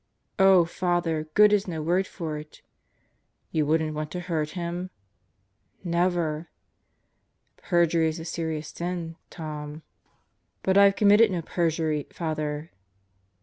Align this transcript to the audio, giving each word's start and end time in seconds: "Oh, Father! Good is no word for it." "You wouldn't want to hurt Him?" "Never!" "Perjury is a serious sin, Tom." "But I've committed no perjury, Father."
"Oh, 0.39 0.65
Father! 0.65 1.27
Good 1.35 1.53
is 1.53 1.67
no 1.67 1.79
word 1.79 2.07
for 2.07 2.35
it." 2.39 2.63
"You 3.51 3.67
wouldn't 3.67 3.93
want 3.93 4.09
to 4.13 4.19
hurt 4.21 4.49
Him?" 4.57 4.89
"Never!" 5.83 6.49
"Perjury 7.57 8.07
is 8.07 8.19
a 8.19 8.25
serious 8.25 8.69
sin, 8.69 9.15
Tom." 9.29 9.83
"But 10.63 10.75
I've 10.75 10.95
committed 10.95 11.29
no 11.29 11.43
perjury, 11.43 12.07
Father." 12.11 12.71